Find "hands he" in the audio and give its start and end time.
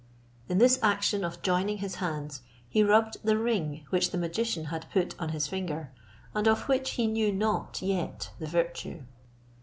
2.01-2.81